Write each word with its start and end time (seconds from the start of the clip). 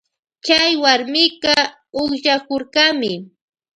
Chay 0.45 0.71
warmika 0.83 1.55
ukllakurkami. 2.01 3.13